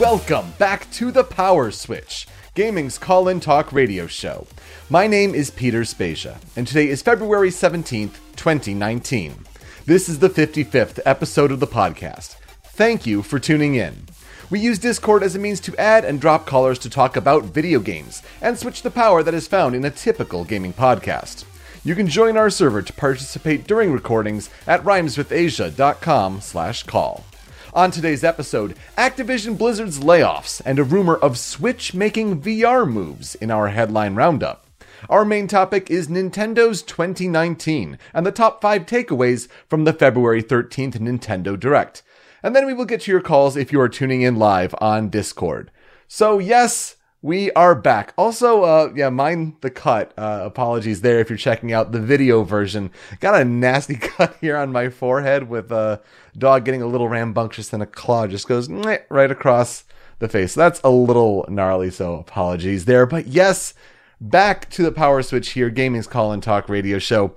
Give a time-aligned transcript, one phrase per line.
[0.00, 4.46] Welcome back to the Power Switch, gaming's call in talk radio show.
[4.88, 9.44] My name is Peter Spezia, and today is February 17th, 2019.
[9.84, 12.36] This is the 55th episode of the podcast.
[12.62, 14.06] Thank you for tuning in.
[14.48, 17.78] We use Discord as a means to add and drop callers to talk about video
[17.78, 21.44] games and switch the power that is found in a typical gaming podcast.
[21.84, 27.26] You can join our server to participate during recordings at rhymeswithasia.com slash call.
[27.72, 33.52] On today's episode, Activision Blizzard's layoffs and a rumor of Switch making VR moves in
[33.52, 34.66] our headline roundup.
[35.08, 40.98] Our main topic is Nintendo's 2019 and the top 5 takeaways from the February 13th
[40.98, 42.02] Nintendo Direct.
[42.42, 45.08] And then we will get to your calls if you are tuning in live on
[45.08, 45.70] Discord.
[46.08, 48.14] So, yes, we are back.
[48.16, 50.12] Also, uh, yeah, mind the cut.
[50.16, 52.90] Uh, apologies there if you're checking out the video version.
[53.20, 56.00] Got a nasty cut here on my forehead with a
[56.36, 59.84] dog getting a little rambunctious and a claw just goes right across
[60.18, 60.52] the face.
[60.52, 63.04] So That's a little gnarly, so apologies there.
[63.04, 63.74] But yes,
[64.20, 67.34] back to the power switch here, Gaming's Call and Talk radio show.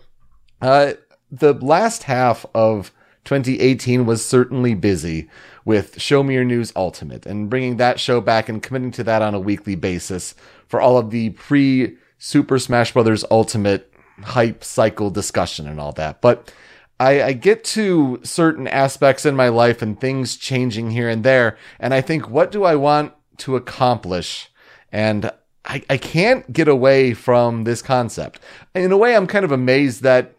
[0.61, 0.93] Uh,
[1.29, 2.91] the last half of
[3.25, 5.29] 2018 was certainly busy
[5.65, 9.21] with Show Me Your News Ultimate and bringing that show back and committing to that
[9.21, 10.35] on a weekly basis
[10.67, 13.25] for all of the pre Super Smash Bros.
[13.29, 16.21] Ultimate hype cycle discussion and all that.
[16.21, 16.53] But
[16.99, 21.57] I, I, get to certain aspects in my life and things changing here and there,
[21.79, 24.49] and I think, what do I want to accomplish?
[24.91, 25.31] And
[25.65, 28.39] I, I can't get away from this concept.
[28.75, 30.35] In a way, I'm kind of amazed that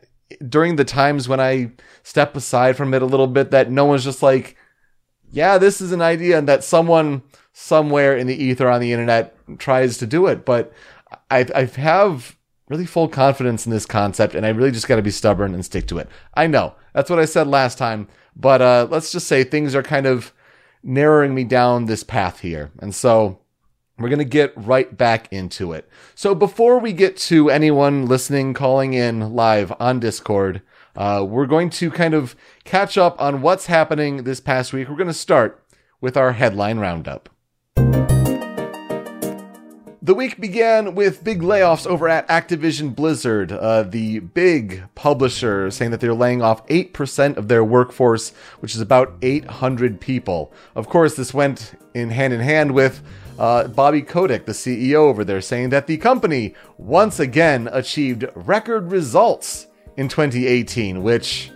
[0.48, 1.72] during the times when I
[2.02, 4.56] step aside from it a little bit, that no one's just like,
[5.34, 9.36] yeah, this is an idea, and that someone somewhere in the ether on the internet
[9.58, 10.44] tries to do it.
[10.44, 10.72] But
[11.30, 12.36] I, I have
[12.68, 15.64] really full confidence in this concept, and I really just got to be stubborn and
[15.64, 16.08] stick to it.
[16.34, 19.82] I know that's what I said last time, but uh, let's just say things are
[19.82, 20.32] kind of
[20.82, 23.40] narrowing me down this path here, and so
[23.98, 25.88] we're going to get right back into it.
[26.14, 30.62] So before we get to anyone listening, calling in live on Discord,
[30.96, 34.88] uh, we're going to kind of catch up on what's happening this past week.
[34.88, 35.62] We're going to start
[36.00, 37.28] with our headline roundup.
[40.04, 45.92] The week began with big layoffs over at Activision Blizzard, uh, the big publisher, saying
[45.92, 50.52] that they're laying off 8% of their workforce, which is about 800 people.
[50.74, 53.02] Of course, this went in hand in hand with
[53.38, 58.92] uh, Bobby Kotick, the CEO over there, saying that the company once again achieved record
[58.92, 61.50] results in 2018, which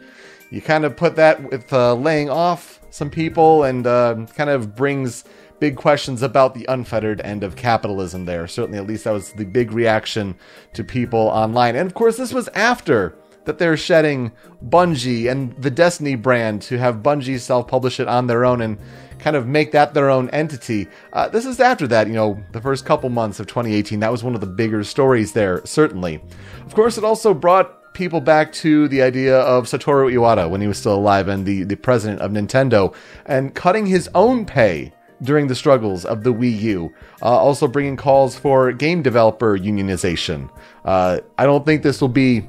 [0.51, 4.75] you kind of put that with uh, laying off some people and uh, kind of
[4.75, 5.25] brings
[5.61, 8.47] big questions about the unfettered end of capitalism there.
[8.47, 10.37] Certainly, at least that was the big reaction
[10.75, 11.77] to people online.
[11.77, 14.33] And of course, this was after that they're shedding
[14.69, 18.79] Bungie and the Destiny brand to have Bungie self publish it on their own and
[19.19, 20.87] kind of make that their own entity.
[21.13, 24.01] Uh, this is after that, you know, the first couple months of 2018.
[24.01, 26.23] That was one of the bigger stories there, certainly.
[26.67, 30.69] Of course, it also brought people back to the idea of Satoru Iwata when he
[30.69, 32.95] was still alive and the, the president of Nintendo
[33.27, 36.95] and cutting his own pay during the struggles of the Wii U.
[37.21, 40.49] Uh, also bringing calls for game developer unionization.
[40.85, 42.47] Uh, I don't think this will be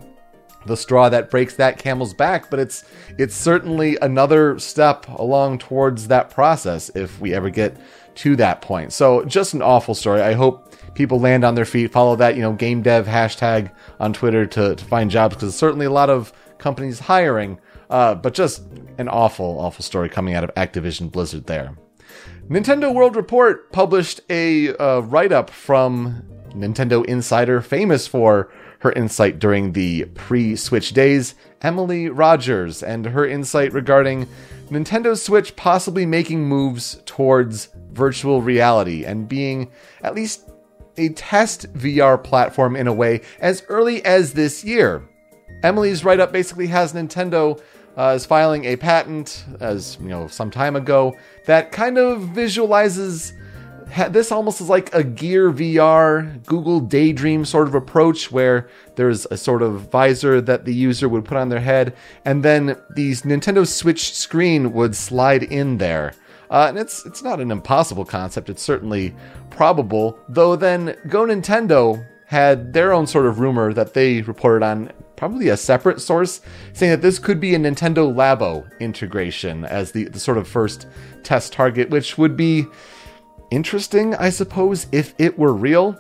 [0.67, 2.83] the straw that breaks that camel's back, but it's
[3.17, 7.75] it's certainly another step along towards that process if we ever get
[8.15, 8.93] to that point.
[8.93, 10.21] So just an awful story.
[10.21, 10.68] I hope
[10.99, 13.71] people land on their feet, follow that, you know, game dev hashtag
[14.01, 17.57] on Twitter to, to find jobs because certainly a lot of companies hiring,
[17.89, 18.63] uh, but just
[18.97, 21.73] an awful, awful story coming out of Activision Blizzard there.
[22.49, 29.39] Nintendo World Report published a uh, write up from Nintendo Insider, famous for her insight
[29.39, 34.27] during the pre Switch days, Emily Rogers, and her insight regarding
[34.69, 39.71] Nintendo Switch possibly making moves towards virtual reality and being
[40.03, 40.48] at least
[40.99, 45.01] a test VR platform in a way as early as this year.
[45.63, 47.59] Emily's write up basically has Nintendo
[47.97, 53.33] uh, is filing a patent, as you know, some time ago, that kind of visualizes
[54.09, 59.37] this almost is like a Gear VR, Google Daydream sort of approach where there's a
[59.37, 63.67] sort of visor that the user would put on their head, and then the Nintendo
[63.67, 66.13] Switch screen would slide in there.
[66.49, 68.49] Uh, and it's it's not an impossible concept.
[68.49, 69.15] It's certainly
[69.49, 70.17] probable.
[70.27, 75.49] Though then, Go Nintendo had their own sort of rumor that they reported on, probably
[75.49, 76.41] a separate source,
[76.73, 80.85] saying that this could be a Nintendo Labo integration as the, the sort of first
[81.23, 82.65] test target, which would be
[83.49, 85.99] interesting, I suppose, if it were real.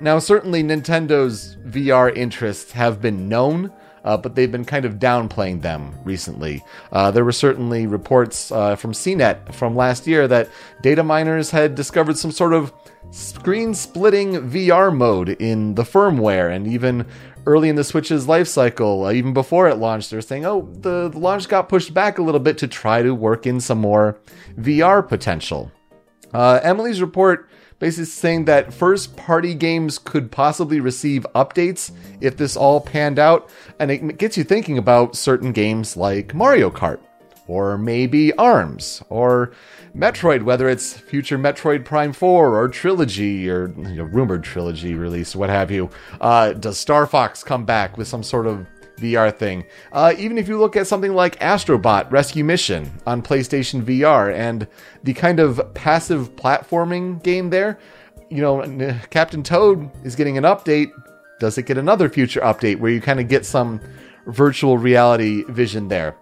[0.00, 3.72] Now, certainly Nintendo's VR interests have been known
[4.04, 6.62] uh, but they've been kind of downplaying them recently.
[6.92, 10.50] Uh, there were certainly reports uh, from CNET from last year that
[10.82, 12.72] data miners had discovered some sort of
[13.10, 17.06] screen splitting VR mode in the firmware, and even
[17.46, 21.08] early in the Switch's life cycle, uh, even before it launched, they're saying, oh, the,
[21.08, 24.18] the launch got pushed back a little bit to try to work in some more
[24.56, 25.70] VR potential.
[26.32, 27.48] Uh, Emily's report
[27.78, 31.90] basically saying that first party games could possibly receive updates
[32.20, 36.70] if this all panned out, and it gets you thinking about certain games like Mario
[36.70, 37.00] Kart,
[37.46, 39.52] or maybe ARMS, or
[39.94, 45.36] Metroid, whether it's future Metroid Prime 4 or Trilogy or you know, rumored Trilogy release,
[45.36, 45.88] what have you.
[46.20, 48.66] Uh, does Star Fox come back with some sort of
[48.96, 49.64] VR thing?
[49.92, 54.66] Uh, even if you look at something like Astrobot Rescue Mission on PlayStation VR and
[55.02, 57.78] the kind of passive platforming game there,
[58.30, 60.90] you know, Captain Toad is getting an update.
[61.40, 63.80] Does it get another future update where you kind of get some
[64.26, 66.16] virtual reality vision there?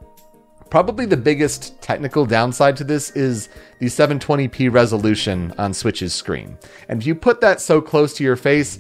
[0.73, 6.57] Probably the biggest technical downside to this is the 720p resolution on Switch's screen.
[6.89, 8.79] And if you put that so close to your face,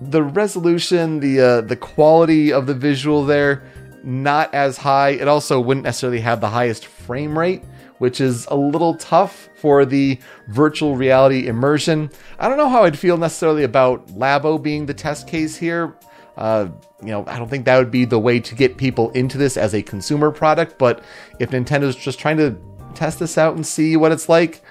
[0.00, 3.62] the resolution, the uh, the quality of the visual there,
[4.02, 5.10] not as high.
[5.10, 7.62] It also wouldn't necessarily have the highest frame rate,
[7.98, 10.18] which is a little tough for the
[10.48, 12.10] virtual reality immersion.
[12.38, 15.96] I don't know how I'd feel necessarily about Labo being the test case here.
[16.36, 16.68] Uh,
[17.02, 19.58] you know, I don't think that would be the way to get people into this
[19.58, 20.78] as a consumer product.
[20.78, 21.04] But
[21.38, 22.56] if Nintendo's just trying to
[22.94, 24.62] test this out and see what it's like,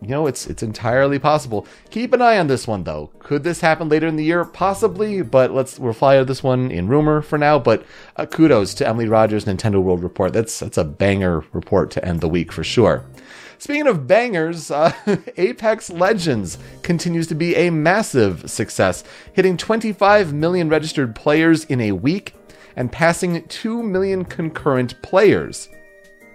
[0.00, 1.66] you know, it's it's entirely possible.
[1.90, 3.10] Keep an eye on this one though.
[3.18, 4.44] Could this happen later in the year?
[4.44, 7.58] Possibly, but let's we'll fly this one in rumor for now.
[7.58, 7.84] But
[8.16, 10.32] uh, kudos to Emily Rogers Nintendo World Report.
[10.32, 13.04] That's that's a banger report to end the week for sure.
[13.58, 14.92] Speaking of bangers, uh,
[15.36, 19.02] Apex Legends continues to be a massive success,
[19.32, 22.34] hitting 25 million registered players in a week
[22.76, 25.70] and passing 2 million concurrent players.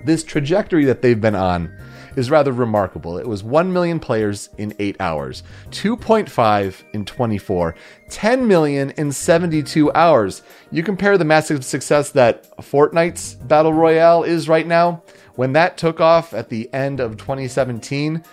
[0.03, 1.71] This trajectory that they've been on
[2.15, 3.17] is rather remarkable.
[3.17, 7.75] It was 1 million players in 8 hours, 2.5 in 24,
[8.09, 10.41] 10 million in 72 hours.
[10.71, 15.03] You compare the massive success that Fortnite's Battle Royale is right now,
[15.35, 18.23] when that took off at the end of 2017,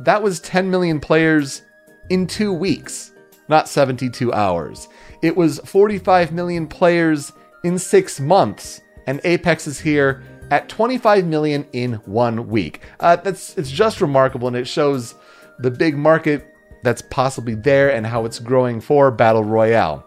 [0.00, 1.62] that was 10 million players
[2.10, 3.12] in two weeks,
[3.48, 4.88] not 72 hours.
[5.22, 7.32] It was 45 million players
[7.64, 12.82] in six months, and Apex is here at 25 million in one week.
[13.00, 15.14] Uh, that's it's just remarkable, and it shows
[15.60, 20.06] the big market that's possibly there and how it's growing for Battle Royale.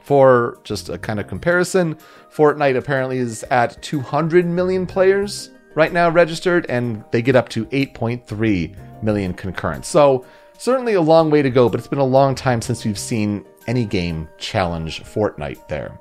[0.00, 1.98] For just a kind of comparison,
[2.34, 7.66] Fortnite apparently is at 200 million players right now registered, and they get up to
[7.66, 9.84] 8.3 million concurrent.
[9.84, 10.24] So,
[10.56, 13.44] certainly a long way to go, but it's been a long time since we've seen
[13.66, 16.00] any game challenge Fortnite there.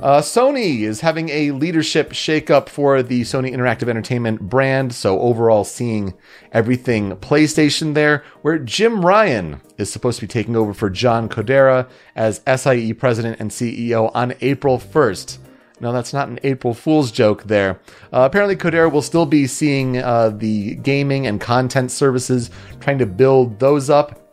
[0.00, 5.64] Uh, Sony is having a leadership shakeup for the Sony Interactive Entertainment brand, so overall
[5.64, 6.14] seeing
[6.52, 11.88] everything PlayStation there, where Jim Ryan is supposed to be taking over for John Kodera
[12.14, 15.38] as SIE president and CEO on April 1st.
[15.80, 17.80] No, that's not an April Fool's joke there.
[18.12, 23.06] Uh, apparently, Kodera will still be seeing uh, the gaming and content services, trying to
[23.06, 24.27] build those up,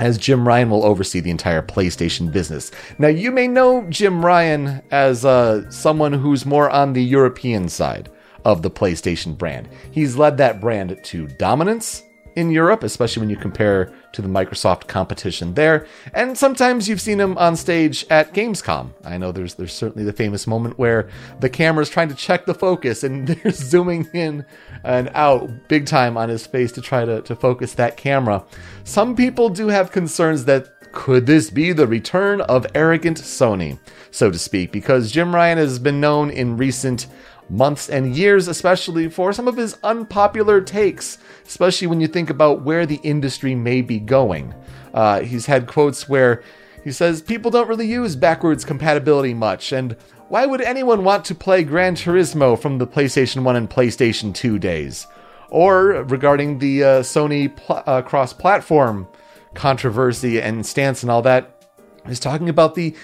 [0.00, 2.70] as Jim Ryan will oversee the entire PlayStation business.
[2.98, 8.08] Now, you may know Jim Ryan as uh, someone who's more on the European side
[8.44, 9.68] of the PlayStation brand.
[9.90, 12.04] He's led that brand to dominance
[12.38, 15.88] in Europe, especially when you compare to the Microsoft competition there.
[16.14, 18.92] And sometimes you've seen him on stage at Gamescom.
[19.04, 21.08] I know there's there's certainly the famous moment where
[21.40, 24.46] the camera's trying to check the focus and they're zooming in
[24.84, 28.44] and out big time on his face to try to, to focus that camera.
[28.84, 33.80] Some people do have concerns that could this be the return of arrogant Sony,
[34.12, 37.08] so to speak, because Jim Ryan has been known in recent
[37.50, 42.62] months and years, especially for some of his unpopular takes, especially when you think about
[42.62, 44.54] where the industry may be going.
[44.92, 46.42] Uh, he's had quotes where
[46.84, 49.96] he says, People don't really use backwards compatibility much, and
[50.28, 54.58] why would anyone want to play Gran Turismo from the PlayStation 1 and PlayStation 2
[54.58, 55.06] days?
[55.50, 59.08] Or regarding the uh, Sony pl- uh, cross platform
[59.54, 61.64] controversy and stance and all that,
[62.06, 62.94] he's talking about the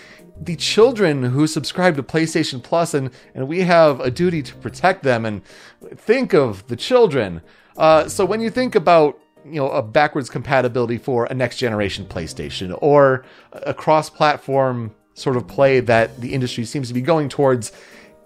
[0.41, 5.03] the children who subscribe to PlayStation Plus, and and we have a duty to protect
[5.03, 5.43] them and
[5.95, 7.41] think of the children.
[7.77, 12.07] Uh, so when you think about you know a backwards compatibility for a next generation
[12.07, 17.73] PlayStation or a cross-platform sort of play that the industry seems to be going towards,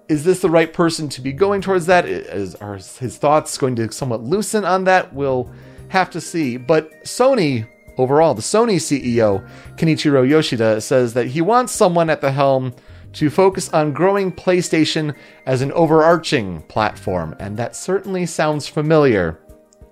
[0.09, 2.07] is this the right person to be going towards that?
[2.07, 5.12] Is, are his thoughts going to somewhat loosen on that?
[5.12, 5.50] We'll
[5.88, 6.57] have to see.
[6.57, 8.35] But Sony overall.
[8.35, 12.75] The Sony CEO, Kenichiro Yoshida, says that he wants someone at the helm
[13.14, 15.14] to focus on growing PlayStation
[15.47, 19.38] as an overarching platform, and that certainly sounds familiar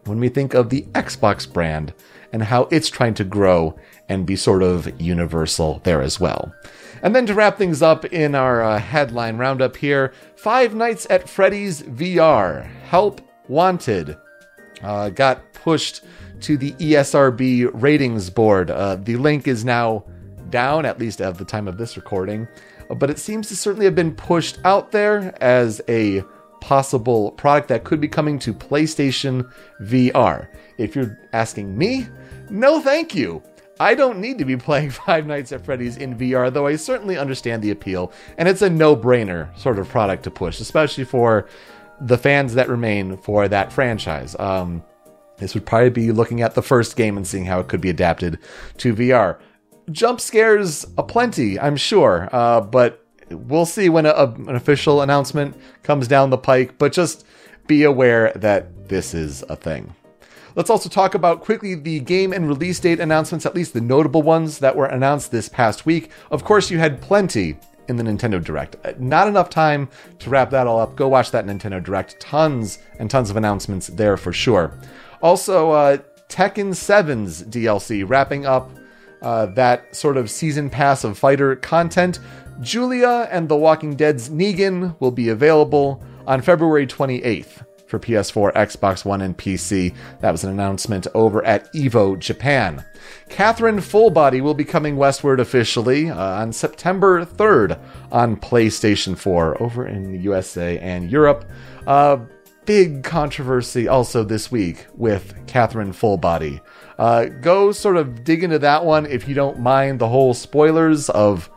[0.05, 1.93] when we think of the Xbox brand
[2.33, 3.77] and how it's trying to grow
[4.09, 6.55] and be sort of universal there as well.
[7.03, 11.29] And then to wrap things up in our uh, headline roundup here Five Nights at
[11.29, 14.17] Freddy's VR Help Wanted
[14.83, 16.03] uh, got pushed
[16.41, 18.71] to the ESRB ratings board.
[18.71, 20.05] Uh, the link is now
[20.51, 22.47] down, at least at the time of this recording,
[22.99, 26.23] but it seems to certainly have been pushed out there as a
[26.61, 29.51] possible product that could be coming to PlayStation
[29.83, 30.49] VR.
[30.79, 32.07] If you're asking me,
[32.51, 33.43] no thank you.
[33.79, 37.19] I don't need to be playing Five Nights at Freddy's in VR, though I certainly
[37.19, 41.47] understand the appeal, and it's a no brainer sort of product to push, especially for
[42.01, 44.37] the fans that remain for that franchise.
[44.39, 44.83] Um,
[45.39, 47.91] this would probably be looking at the first game and seeing how it could be
[47.91, 48.39] adapted
[48.79, 49.39] to VR.
[49.91, 55.57] Jump scares aplenty, I'm sure, uh, but we'll see when a, a, an official announcement
[55.83, 56.79] comes down the pike.
[56.79, 57.25] But just
[57.67, 59.95] be aware that this is a thing.
[60.55, 64.23] Let's also talk about quickly the game and release date announcements, at least the notable
[64.23, 66.11] ones that were announced this past week.
[66.31, 67.59] Of course, you had plenty
[67.89, 68.77] in the Nintendo Direct.
[68.85, 69.89] Uh, not enough time
[70.19, 70.97] to wrap that all up.
[70.97, 72.19] Go watch that Nintendo Direct.
[72.21, 74.79] Tons and tons of announcements there for sure.
[75.23, 78.71] Also, uh, Tekken 7's DLC wrapping up
[79.23, 82.21] uh, that sort of season pass of fighter content.
[82.61, 89.05] Julia and The Walking Dead's Negan will be available on February 28th for PS4, Xbox
[89.05, 89.95] One, and PC.
[90.21, 92.85] That was an announcement over at Evo Japan.
[93.29, 97.79] Catherine Fullbody will be coming westward officially uh, on September 3rd
[98.11, 101.49] on PlayStation 4 over in the USA and Europe.
[101.87, 102.19] Uh,
[102.65, 106.61] big controversy also this week with Catherine Fullbody.
[106.99, 111.09] Uh, go sort of dig into that one if you don't mind the whole spoilers
[111.11, 111.49] of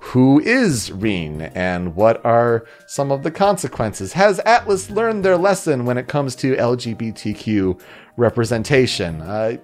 [0.00, 4.12] who is Rin and what are some of the consequences?
[4.12, 7.80] Has Atlus learned their lesson when it comes to LGBTQ
[8.16, 9.20] representation?
[9.20, 9.56] Uh,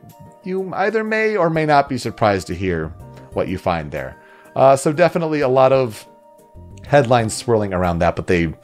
[0.43, 2.89] you either may or may not be surprised to hear
[3.33, 4.17] what you find there.
[4.57, 6.07] Uh, so, definitely a lot of
[6.87, 8.55] headlines swirling around that, but they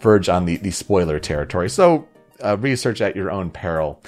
[0.00, 1.70] verge on the, the spoiler territory.
[1.70, 2.08] So,
[2.44, 4.02] uh, research at your own peril.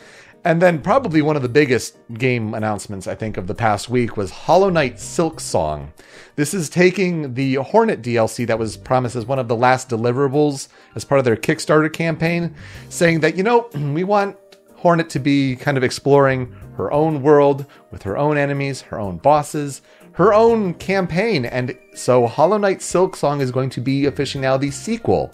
[0.46, 4.18] And then, probably one of the biggest game announcements, I think, of the past week
[4.18, 5.94] was Hollow Knight Silk Song.
[6.36, 10.68] This is taking the Hornet DLC that was promised as one of the last deliverables
[10.94, 12.54] as part of their Kickstarter campaign,
[12.90, 14.36] saying that, you know, we want
[14.76, 19.16] Hornet to be kind of exploring her own world with her own enemies, her own
[19.16, 19.80] bosses,
[20.12, 21.46] her own campaign.
[21.46, 25.32] And so Hollow Knight Silk Song is going to be officially now the sequel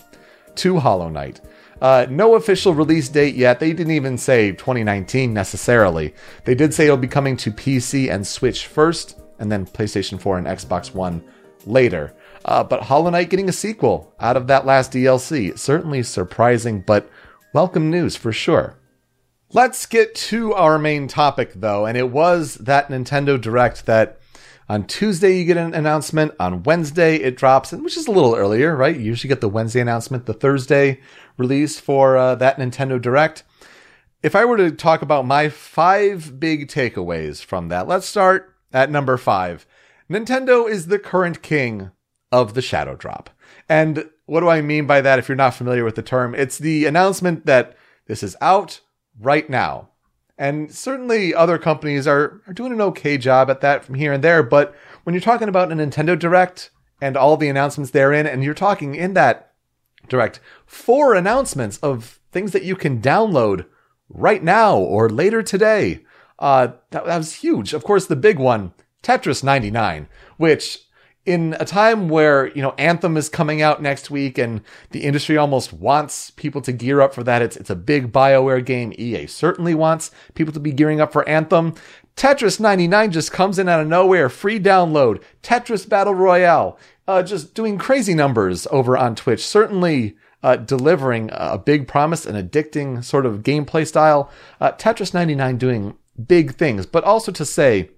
[0.54, 1.40] to Hollow Knight.
[1.80, 3.58] Uh, no official release date yet.
[3.58, 6.14] They didn't even say 2019 necessarily.
[6.44, 10.38] They did say it'll be coming to PC and Switch first, and then PlayStation 4
[10.38, 11.22] and Xbox One
[11.64, 12.14] later.
[12.44, 15.58] Uh, but Hollow Knight getting a sequel out of that last DLC.
[15.58, 17.08] Certainly surprising, but
[17.54, 18.76] welcome news for sure.
[19.52, 24.19] Let's get to our main topic though, and it was that Nintendo Direct that
[24.70, 26.32] on Tuesday, you get an announcement.
[26.38, 28.94] On Wednesday, it drops, which is a little earlier, right?
[28.94, 31.00] You usually get the Wednesday announcement, the Thursday
[31.36, 33.42] release for uh, that Nintendo Direct.
[34.22, 38.92] If I were to talk about my five big takeaways from that, let's start at
[38.92, 39.66] number five.
[40.08, 41.90] Nintendo is the current king
[42.30, 43.28] of the Shadow Drop.
[43.68, 46.32] And what do I mean by that if you're not familiar with the term?
[46.32, 48.82] It's the announcement that this is out
[49.18, 49.89] right now.
[50.40, 54.24] And certainly other companies are, are doing an okay job at that from here and
[54.24, 54.42] there.
[54.42, 58.54] But when you're talking about a Nintendo Direct and all the announcements therein, and you're
[58.54, 59.52] talking in that
[60.08, 63.66] Direct, four announcements of things that you can download
[64.08, 66.00] right now or later today.
[66.38, 67.74] Uh, that, that was huge.
[67.74, 70.86] Of course, the big one, Tetris 99, which
[71.30, 75.36] in a time where you know Anthem is coming out next week and the industry
[75.36, 77.42] almost wants people to gear up for that.
[77.42, 78.92] It's it's a big BioWare game.
[78.98, 81.74] EA certainly wants people to be gearing up for Anthem.
[82.16, 85.22] Tetris 99 just comes in out of nowhere, free download.
[85.42, 89.46] Tetris Battle Royale, uh, just doing crazy numbers over on Twitch.
[89.46, 94.30] Certainly uh, delivering a big promise, an addicting sort of gameplay style.
[94.60, 95.96] Uh, Tetris 99 doing
[96.26, 97.90] big things, but also to say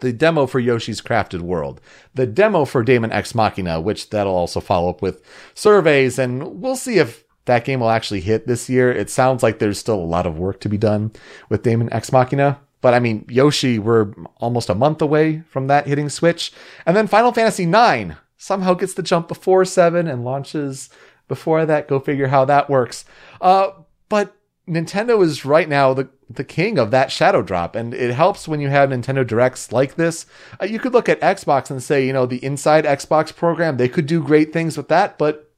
[0.00, 1.80] the demo for Yoshi's Crafted World,
[2.14, 5.22] the demo for Daemon X Machina, which that'll also follow up with
[5.54, 8.92] surveys, and we'll see if that game will actually hit this year.
[8.92, 11.12] It sounds like there's still a lot of work to be done
[11.48, 12.60] with Daemon X Machina.
[12.80, 16.52] But I mean, Yoshi, we're almost a month away from that hitting Switch.
[16.84, 20.90] And then Final Fantasy IX somehow gets the jump before 7 and launches
[21.26, 21.88] before that.
[21.88, 23.04] Go figure how that works.
[23.40, 23.70] Uh,
[24.08, 24.36] but
[24.68, 28.60] Nintendo is right now the the king of that shadow drop, and it helps when
[28.60, 30.26] you have Nintendo Directs like this.
[30.60, 33.88] Uh, you could look at Xbox and say, you know, the Inside Xbox program, they
[33.88, 35.52] could do great things with that, but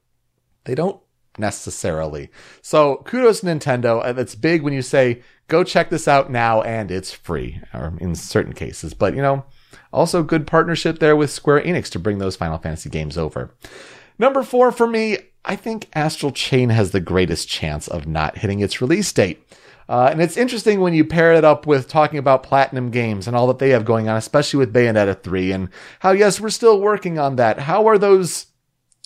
[0.65, 1.01] they don't
[1.39, 2.29] necessarily.
[2.61, 4.05] So kudos Nintendo.
[4.17, 8.13] It's big when you say, go check this out now and it's free, or in
[8.13, 8.93] certain cases.
[8.93, 9.45] But, you know,
[9.91, 13.55] also good partnership there with Square Enix to bring those Final Fantasy games over.
[14.19, 18.59] Number four for me, I think Astral Chain has the greatest chance of not hitting
[18.59, 19.41] its release date.
[19.87, 23.35] Uh, and it's interesting when you pair it up with talking about Platinum Games and
[23.35, 26.79] all that they have going on, especially with Bayonetta 3 and how, yes, we're still
[26.79, 27.61] working on that.
[27.61, 28.47] How are those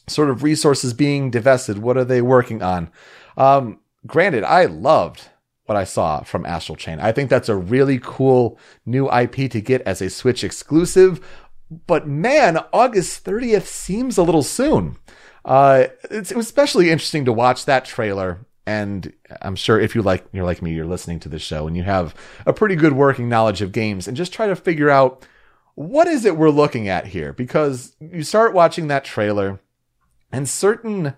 [0.08, 1.78] sort of resources being divested?
[1.78, 2.90] What are they working on?
[3.38, 5.30] Um, granted, I loved
[5.66, 7.00] what I saw from Astral Chain.
[7.00, 11.26] I think that's a really cool new IP to get as a Switch exclusive.
[11.88, 14.98] But man, August 30th seems a little soon.
[15.46, 18.46] Uh, it's, it was especially interesting to watch that trailer.
[18.66, 19.12] And
[19.42, 21.84] I'm sure if you like you're like me, you're listening to this show and you
[21.84, 22.16] have
[22.46, 25.26] a pretty good working knowledge of games and just try to figure out
[25.76, 27.34] what is it we're looking at here?
[27.34, 29.60] Because you start watching that trailer
[30.32, 31.14] and certain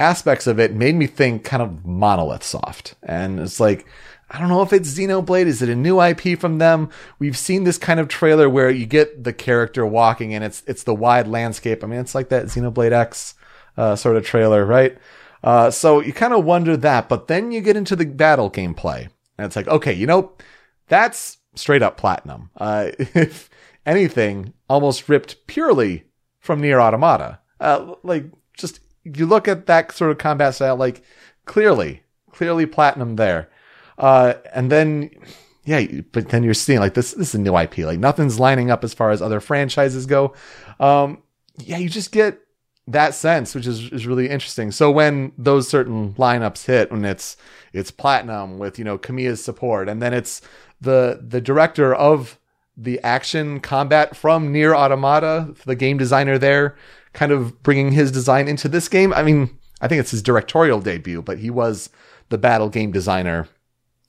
[0.00, 2.94] aspects of it made me think kind of monolith soft.
[3.02, 3.86] And it's like
[4.30, 5.46] I don't know if it's Xenoblade.
[5.46, 6.90] Is it a new IP from them?
[7.18, 10.84] We've seen this kind of trailer where you get the character walking and it's it's
[10.84, 11.82] the wide landscape.
[11.82, 13.34] I mean, it's like that Xenoblade X
[13.76, 14.98] uh, sort of trailer, right?
[15.42, 19.08] Uh, so you kind of wonder that, but then you get into the battle gameplay,
[19.38, 20.32] and it's like, okay, you know,
[20.88, 22.50] that's straight up platinum.
[22.56, 23.48] Uh, if
[23.86, 26.04] anything, almost ripped purely
[26.40, 27.38] from Nier Automata.
[27.60, 28.24] Uh, like,
[28.56, 31.02] just you look at that sort of combat style, like
[31.44, 33.48] clearly, clearly platinum there.
[33.98, 35.10] Uh, and then,
[35.64, 37.12] yeah, but then you're seeing like this.
[37.12, 37.78] This is a new IP.
[37.78, 40.34] Like nothing's lining up as far as other franchises go.
[40.80, 41.22] Um,
[41.58, 42.40] yeah, you just get
[42.86, 44.70] that sense, which is, is really interesting.
[44.70, 47.36] So when those certain lineups hit, when it's
[47.72, 50.40] it's platinum with you know Kamiya's support, and then it's
[50.80, 52.38] the the director of
[52.76, 56.76] the action combat from Nier Automata, the game designer there,
[57.12, 59.12] kind of bringing his design into this game.
[59.12, 61.90] I mean, I think it's his directorial debut, but he was
[62.28, 63.48] the battle game designer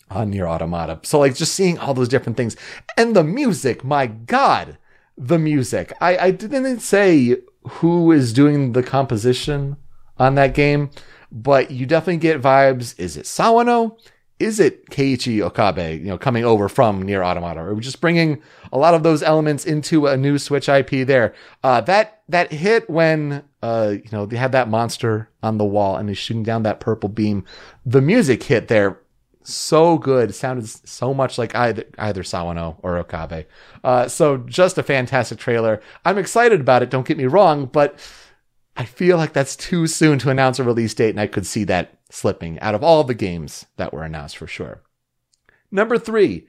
[0.09, 0.99] on Nier Automata.
[1.03, 2.55] So like just seeing all those different things
[2.97, 4.77] and the music, my God,
[5.17, 5.93] the music.
[6.01, 9.77] I, I didn't say who is doing the composition
[10.17, 10.89] on that game,
[11.31, 12.97] but you definitely get vibes.
[12.99, 13.97] Is it Sawano?
[14.39, 17.59] Is it Keiichi Okabe, you know, coming over from Nier Automata?
[17.59, 18.41] Or just bringing
[18.71, 21.33] a lot of those elements into a new Switch IP there.
[21.61, 25.97] Uh, that, that hit when, uh, you know, they had that monster on the wall
[25.97, 27.43] and he's shooting down that purple beam.
[27.85, 28.99] The music hit there
[29.53, 30.29] so good.
[30.29, 33.45] It sounded so much like either either Sawano or Okabe.
[33.83, 35.81] Uh, so just a fantastic trailer.
[36.05, 36.89] I'm excited about it.
[36.89, 37.99] Don't get me wrong, but
[38.77, 41.65] I feel like that's too soon to announce a release date, and I could see
[41.65, 44.81] that slipping out of all the games that were announced for sure.
[45.71, 46.47] Number three,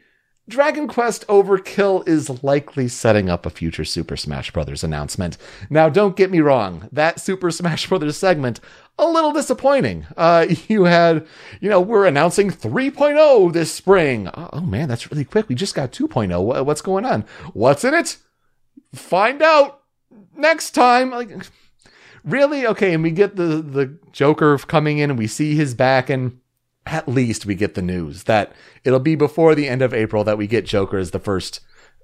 [0.48, 4.82] Dragon Quest Overkill is likely setting up a future Super Smash Bros.
[4.82, 5.38] announcement.
[5.68, 8.16] Now, don't get me wrong, that Super Smash Bros.
[8.16, 8.60] segment,
[9.00, 10.06] a little disappointing.
[10.16, 11.26] Uh, you had,
[11.60, 14.28] you know, we're announcing 3.0 this spring.
[14.34, 15.48] Oh man, that's really quick.
[15.48, 16.64] We just got 2.0.
[16.64, 17.24] What's going on?
[17.52, 18.18] What's in it?
[18.94, 19.82] Find out
[20.36, 21.10] next time.
[21.10, 21.30] Like,
[22.24, 22.66] really?
[22.66, 26.38] Okay, and we get the, the Joker coming in and we see his back and
[26.86, 28.52] at least we get the news that
[28.84, 31.60] it'll be before the end of April that we get Joker as the first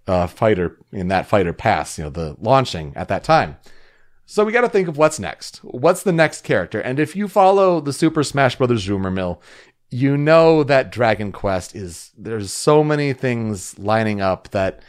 [0.06, 3.56] uh, fighter in that fighter pass, you know, the launching at that time.
[4.26, 5.58] So we got to think of what's next.
[5.58, 6.80] What's the next character?
[6.80, 8.88] And if you follow the Super Smash Bros.
[8.88, 9.40] rumor mill,
[9.90, 14.82] you know that Dragon Quest is there's so many things lining up that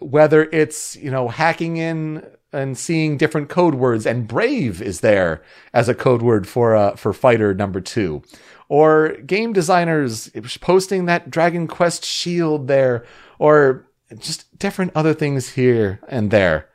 [0.00, 5.42] whether it's, you know, hacking in and seeing different code words and brave is there
[5.74, 8.22] as a code word for uh, for fighter number 2
[8.68, 13.04] or game designers posting that Dragon Quest shield there,
[13.38, 13.86] or
[14.18, 16.67] just different other things here and there.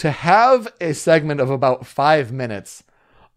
[0.00, 2.84] To have a segment of about five minutes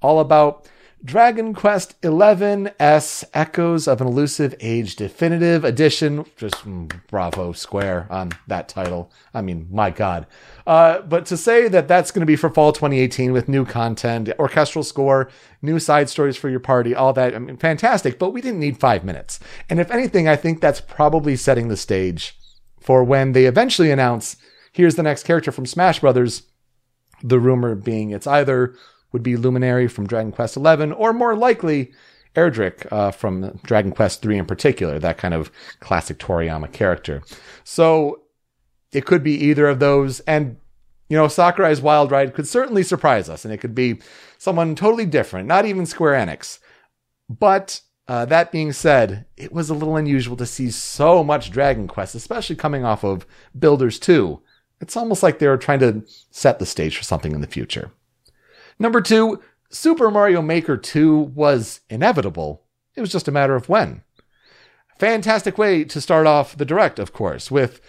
[0.02, 0.66] all about
[1.04, 6.24] Dragon Quest XI-S Echoes of an Elusive Age Definitive Edition.
[6.38, 9.12] Just mm, bravo square on that title.
[9.34, 10.26] I mean, my God.
[10.66, 14.30] Uh, but to say that that's going to be for fall 2018 with new content,
[14.40, 15.30] orchestral score,
[15.62, 18.18] new side stories for your party, all that, I mean, fantastic.
[18.18, 19.42] But we didn't need five minutes.
[19.70, 22.40] And if anything, I think that's probably setting the stage
[22.80, 24.38] for when they eventually announce
[24.72, 26.44] here's the next character from Smash Brothers.
[27.24, 28.76] The rumor being it's either
[29.12, 31.94] would be Luminary from Dragon Quest XI, or more likely,
[32.36, 37.22] Erdrick uh, from Dragon Quest III in particular, that kind of classic Toriyama character.
[37.64, 38.22] So
[38.92, 40.58] it could be either of those, and
[41.10, 44.00] you know, Sakurai's Wild Ride could certainly surprise us, and it could be
[44.40, 46.60] someone totally different, not even Square Enix.
[47.30, 51.88] But Uh, that being said, it was a little unusual to see so much Dragon
[51.88, 53.26] Quest, especially coming off of
[53.58, 54.42] Builders 2.
[54.82, 57.92] It's almost like they were trying to set the stage for something in the future.
[58.80, 62.64] Number two, Super Mario Maker 2 was inevitable.
[62.96, 64.04] It was just a matter of when.
[65.00, 67.82] Fantastic way to start off the direct, of course, with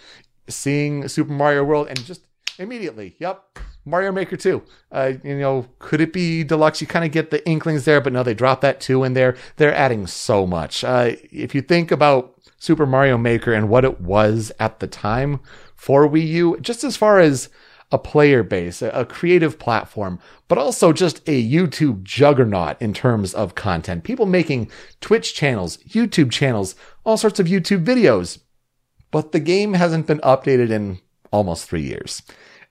[0.47, 2.21] seeing Super Mario World and just
[2.57, 4.63] immediately, yep, Mario Maker 2.
[4.91, 6.81] Uh, you know, could it be deluxe?
[6.81, 9.35] You kind of get the inklings there, but no, they drop that 2 in there.
[9.57, 10.83] They're adding so much.
[10.83, 15.39] Uh, if you think about Super Mario Maker and what it was at the time
[15.75, 17.49] for Wii U, just as far as
[17.91, 23.55] a player base, a creative platform, but also just a YouTube juggernaut in terms of
[23.55, 24.03] content.
[24.03, 28.39] People making Twitch channels, YouTube channels, all sorts of YouTube videos.
[29.11, 30.99] But the game hasn't been updated in
[31.31, 32.21] almost three years.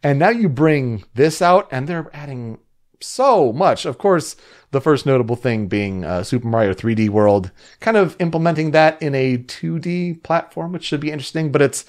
[0.03, 2.59] And now you bring this out and they're adding
[3.01, 3.87] so much.
[3.87, 4.37] Of course,
[4.71, 9.15] the first notable thing being uh, Super Mario 3D World, kind of implementing that in
[9.15, 11.85] a 2D platform, which should be interesting, but it's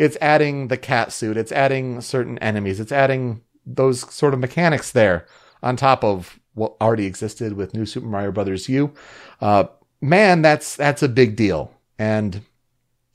[0.00, 4.90] it's adding the cat suit, it's adding certain enemies, it's adding those sort of mechanics
[4.90, 5.26] there
[5.62, 8.94] on top of what already existed with New Super Mario Brothers U.
[9.42, 9.64] Uh,
[10.00, 12.40] man, that's that's a big deal, and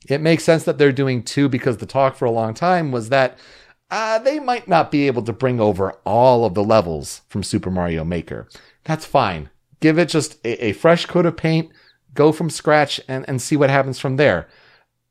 [0.08, 3.08] it makes sense that they're doing two because the talk for a long time was
[3.08, 3.36] that
[3.90, 7.70] uh, they might not be able to bring over all of the levels from Super
[7.70, 8.48] Mario Maker.
[8.84, 9.50] That's fine.
[9.80, 11.72] Give it just a, a fresh coat of paint,
[12.14, 14.48] go from scratch, and, and see what happens from there.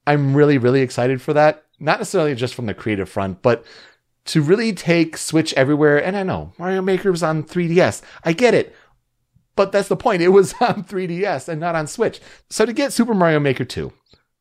[0.07, 1.64] I'm really, really excited for that.
[1.79, 3.65] Not necessarily just from the creative front, but
[4.25, 6.03] to really take Switch everywhere.
[6.03, 8.01] And I know Mario Maker was on 3DS.
[8.23, 8.75] I get it.
[9.55, 10.21] But that's the point.
[10.21, 12.19] It was on 3DS and not on Switch.
[12.49, 13.91] So to get Super Mario Maker 2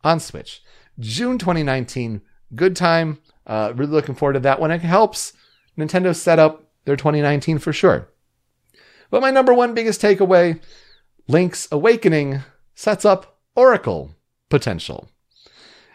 [0.02, 0.62] on Switch,
[0.98, 2.22] June 2019,
[2.54, 3.18] good time.
[3.46, 4.70] Uh, really looking forward to that one.
[4.70, 5.32] It helps
[5.78, 8.08] Nintendo set up their 2019 for sure.
[9.10, 10.60] But my number one biggest takeaway
[11.28, 12.40] Link's Awakening
[12.74, 14.14] sets up Oracle
[14.50, 15.08] potential.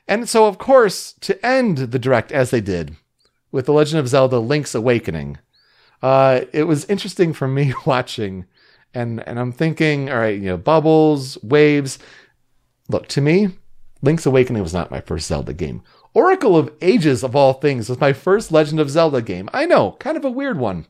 [0.10, 2.98] And so, of course, to end the direct as they did
[3.52, 5.38] with The Legend of Zelda Link's Awakening,
[6.02, 8.45] uh, it was interesting for me watching.
[8.91, 12.00] And, and I'm thinking, all right, you know, bubbles, waves.
[12.88, 13.50] Look, to me,
[14.02, 15.84] Link's Awakening was not my first Zelda game.
[16.15, 19.48] Oracle of Ages, of all things, was my first Legend of Zelda game.
[19.54, 20.88] I know, kind of a weird one.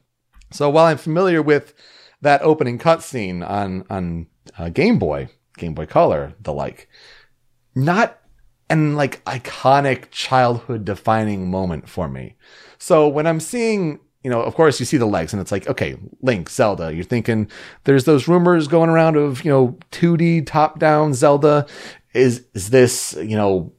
[0.52, 1.74] So while I'm familiar with
[2.22, 4.28] that opening cutscene on on
[4.58, 5.28] uh, Game Boy,
[5.58, 6.88] Game Boy Color, the like,
[7.76, 8.19] not
[8.70, 12.36] an like iconic childhood defining moment for me.
[12.78, 15.68] So when I'm seeing, you know, of course you see the legs and it's like,
[15.68, 17.50] okay, Link, Zelda, you're thinking
[17.86, 21.66] there's those rumors going around of, you know, 2D top down Zelda.
[22.14, 23.72] Is, is this, you know,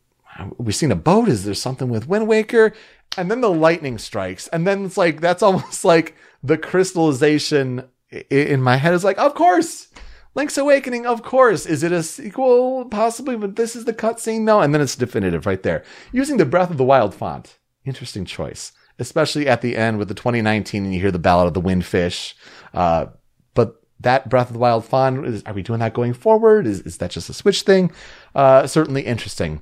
[0.59, 1.29] we've seen a boat.
[1.29, 2.73] Is there something with Wind Waker?
[3.17, 4.49] And then the lightning strikes.
[4.49, 7.85] And then it's like, that's almost like the crystallization
[8.31, 9.89] in my head is like, of course,
[10.35, 11.67] Link's Awakening, of course.
[11.67, 12.85] Is it a sequel?
[12.85, 14.43] Possibly, but this is the cutscene?
[14.43, 14.61] No.
[14.61, 15.85] And then it's definitive right there.
[16.13, 17.59] Using the Breath of the Wild font.
[17.85, 18.73] Interesting choice.
[18.99, 22.35] Especially at the end with the 2019 and you hear the Ballad of the Windfish.
[22.73, 23.07] Uh,
[23.55, 26.67] but that Breath of the Wild font, is, are we doing that going forward?
[26.67, 27.91] Is, is that just a Switch thing?
[28.35, 29.61] Uh, certainly interesting.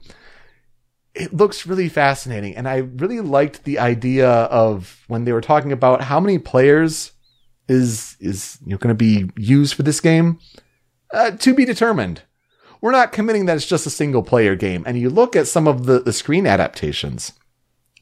[1.14, 2.54] It looks really fascinating.
[2.54, 7.12] And I really liked the idea of when they were talking about how many players
[7.68, 10.38] is is you know, going to be used for this game
[11.12, 12.22] uh, to be determined.
[12.81, 14.85] We're not committing that it's just a single player game.
[14.87, 17.33] And you look at some of the, the screen adaptations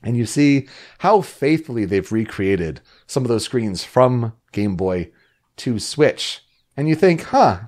[0.03, 5.11] and you see how faithfully they've recreated some of those screens from Game Boy
[5.57, 6.43] to Switch.
[6.77, 7.61] And you think, huh,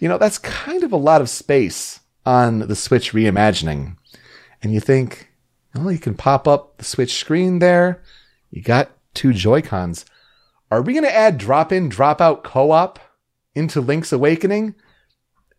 [0.00, 3.96] you know, that's kind of a lot of space on the Switch reimagining.
[4.62, 5.32] And you think,
[5.74, 8.02] well, you can pop up the Switch screen there.
[8.50, 10.04] You got two Joy-Cons.
[10.72, 12.98] Are we going to add drop in, drop out co op
[13.54, 14.74] into Link's Awakening?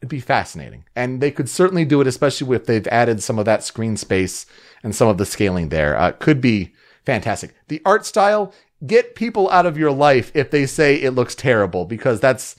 [0.02, 0.86] It'd be fascinating.
[0.96, 4.48] And they could certainly do it, especially if they've added some of that screen space
[4.82, 5.96] and some of the scaling there.
[5.96, 6.74] Uh, could be
[7.06, 7.54] fantastic.
[7.68, 8.56] The art style,
[8.88, 12.56] get people out of your life if they say it looks terrible, because that's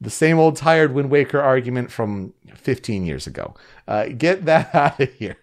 [0.00, 3.54] the same old tired Wind Waker argument from 15 years ago.
[3.86, 5.36] Uh, get that out of here.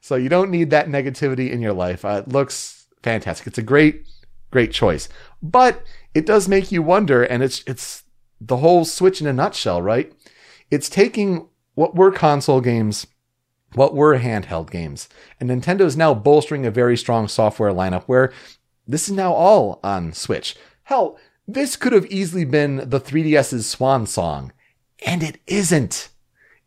[0.00, 2.04] So you don't need that negativity in your life.
[2.04, 3.48] Uh, it looks fantastic.
[3.48, 4.06] It's a great,
[4.52, 5.08] great choice.
[5.42, 5.82] But
[6.14, 8.04] it does make you wonder, and it's it's
[8.40, 10.12] the whole Switch in a nutshell, right?
[10.70, 13.06] It's taking what were console games,
[13.74, 15.08] what were handheld games,
[15.40, 18.32] and Nintendo is now bolstering a very strong software lineup where
[18.86, 20.56] this is now all on Switch.
[20.84, 24.52] Hell, this could have easily been the 3DS's swan song,
[25.06, 26.08] and it isn't.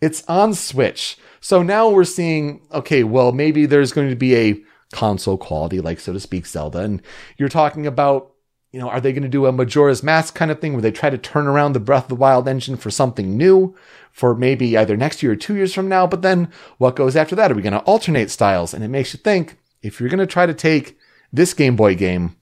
[0.01, 1.17] It's on Switch.
[1.39, 5.99] So now we're seeing, okay, well, maybe there's going to be a console quality, like
[5.99, 7.01] so to speak, Zelda, and
[7.37, 8.31] you're talking about
[8.75, 10.91] you know, are they going to do a Majora's Mask kind of thing where they
[10.91, 13.73] try to turn around the Breath of the Wild engine for something new
[14.11, 16.05] for maybe either next year or two years from now?
[16.05, 17.49] But then what goes after that?
[17.49, 18.73] Are we going to alternate styles?
[18.73, 20.99] And it makes you think if you're going to try to take
[21.31, 22.35] this Game Boy game,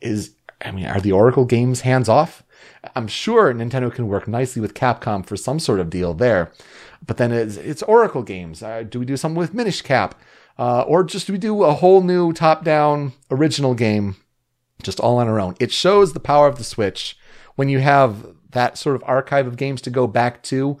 [0.00, 0.30] is,
[0.64, 2.42] I mean, are the Oracle games hands off?
[2.94, 6.50] I'm sure Nintendo can work nicely with Capcom for some sort of deal there.
[7.06, 8.62] But then it's, it's Oracle games.
[8.62, 10.14] Uh, do we do something with Minish Cap?
[10.58, 14.16] Uh, or just do we do a whole new top down original game
[14.82, 15.56] just all on our own.
[15.60, 17.18] It shows the power of the Switch
[17.54, 20.78] when you have that sort of archive of games to go back to,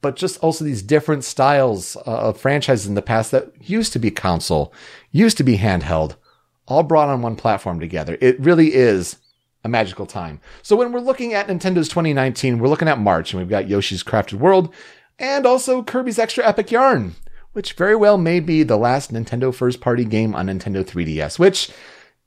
[0.00, 3.98] but just also these different styles uh, of franchises in the past that used to
[3.98, 4.72] be console,
[5.10, 6.16] used to be handheld,
[6.66, 8.16] all brought on one platform together.
[8.20, 9.16] It really is
[9.64, 10.40] a magical time.
[10.62, 14.04] So when we're looking at Nintendo's 2019, we're looking at March and we've got Yoshi's
[14.04, 14.72] Crafted World
[15.18, 17.16] and also Kirby's Extra Epic Yarn,
[17.52, 21.70] which very well may be the last Nintendo first party game on Nintendo 3DS, which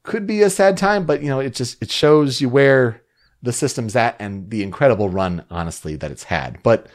[0.03, 3.01] could be a sad time, but you know, it just it shows you where
[3.43, 6.61] the system's at and the incredible run, honestly, that it's had.
[6.63, 6.87] But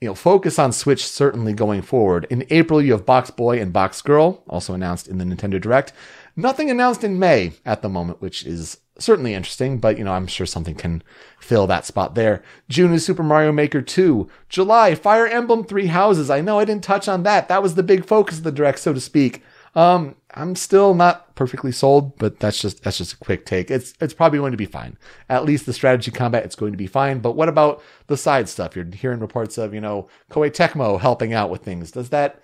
[0.00, 2.26] you know, focus on Switch certainly going forward.
[2.28, 5.92] In April, you have Box Boy and Box Girl, also announced in the Nintendo Direct.
[6.36, 10.26] Nothing announced in May at the moment, which is certainly interesting, but you know, I'm
[10.26, 11.02] sure something can
[11.38, 12.42] fill that spot there.
[12.68, 14.28] June is Super Mario Maker 2.
[14.48, 16.28] July, Fire Emblem Three Houses.
[16.28, 17.48] I know I didn't touch on that.
[17.48, 19.42] That was the big focus of the Direct, so to speak.
[19.74, 23.70] Um, I'm still not perfectly sold, but that's just that's just a quick take.
[23.70, 24.96] It's it's probably going to be fine.
[25.28, 27.20] At least the strategy combat, it's going to be fine.
[27.20, 28.76] But what about the side stuff?
[28.76, 31.90] You're hearing reports of you know Koei Tecmo helping out with things.
[31.90, 32.40] Does that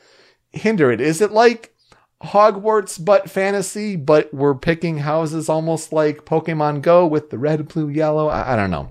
[0.50, 1.00] hinder it?
[1.00, 1.74] Is it like
[2.22, 7.88] Hogwarts but fantasy, but we're picking houses almost like Pokemon Go with the red, blue,
[7.88, 8.28] yellow?
[8.28, 8.90] I, I don't know.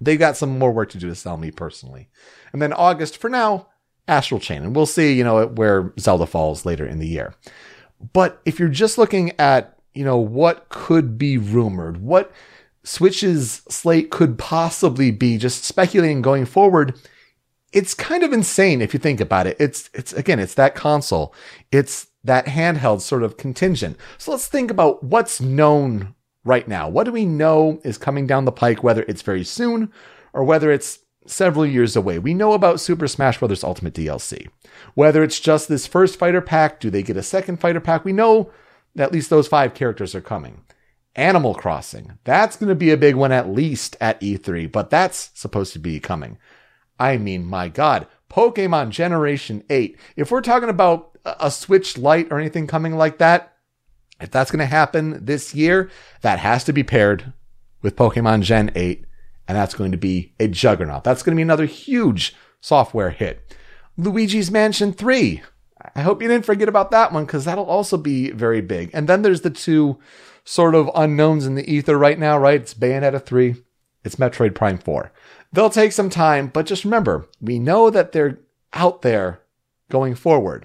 [0.00, 2.08] They've got some more work to do to sell me personally.
[2.52, 3.68] And then August, for now,
[4.08, 4.62] Astral Chain.
[4.62, 7.34] And we'll see, you know, where Zelda falls later in the year.
[8.12, 12.32] But if you're just looking at, you know, what could be rumored, what
[12.82, 16.98] Switch's slate could possibly be, just speculating going forward,
[17.72, 19.56] it's kind of insane if you think about it.
[19.60, 21.34] It's, it's, again, it's that console.
[21.70, 23.96] It's that handheld sort of contingent.
[24.18, 26.88] So let's think about what's known right now.
[26.88, 29.92] What do we know is coming down the pike, whether it's very soon
[30.32, 31.00] or whether it's
[31.30, 32.18] several years away.
[32.18, 33.64] We know about Super Smash Bros.
[33.64, 34.48] Ultimate DLC.
[34.94, 38.04] Whether it's just this first fighter pack, do they get a second fighter pack?
[38.04, 38.50] We know
[38.96, 40.62] at least those five characters are coming.
[41.16, 42.18] Animal Crossing.
[42.24, 45.78] That's going to be a big one at least at E3, but that's supposed to
[45.78, 46.38] be coming.
[46.98, 49.98] I mean, my God, Pokemon Generation 8.
[50.16, 53.56] If we're talking about a Switch Lite or anything coming like that,
[54.20, 55.90] if that's going to happen this year,
[56.20, 57.32] that has to be paired
[57.82, 59.04] with Pokemon Gen 8
[59.50, 61.02] and that's going to be a juggernaut.
[61.02, 63.56] That's going to be another huge software hit.
[63.96, 65.42] Luigi's Mansion 3.
[65.96, 68.90] I hope you didn't forget about that one because that'll also be very big.
[68.94, 69.98] And then there's the two
[70.44, 72.60] sort of unknowns in the ether right now, right?
[72.60, 73.56] It's Bayonetta 3,
[74.04, 75.10] it's Metroid Prime 4.
[75.52, 78.38] They'll take some time, but just remember, we know that they're
[78.72, 79.40] out there
[79.90, 80.64] going forward.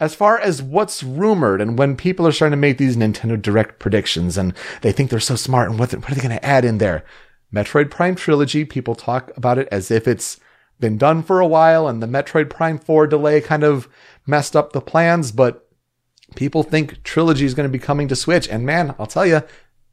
[0.00, 3.78] As far as what's rumored and when people are starting to make these Nintendo Direct
[3.78, 6.64] predictions and they think they're so smart and what, what are they going to add
[6.64, 7.04] in there?
[7.52, 10.38] Metroid Prime Trilogy, people talk about it as if it's
[10.80, 13.88] been done for a while and the Metroid Prime 4 delay kind of
[14.26, 15.68] messed up the plans, but
[16.36, 18.48] people think Trilogy is going to be coming to Switch.
[18.48, 19.42] And man, I'll tell you,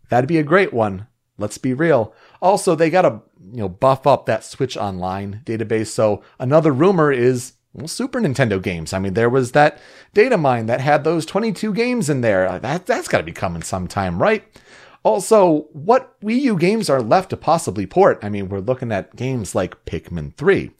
[0.10, 1.08] that'd be a great one.
[1.38, 2.14] Let's be real.
[2.42, 5.88] Also, they got to, you know, buff up that Switch Online database.
[5.88, 8.94] So another rumor is well, Super Nintendo games.
[8.94, 9.80] I mean, there was that
[10.14, 12.60] data mine that had those 22 games in there.
[12.60, 14.46] That, that's got to be coming sometime, right?
[15.06, 18.18] Also, what Wii U games are left to possibly port?
[18.24, 20.72] I mean, we're looking at games like Pikmin 3,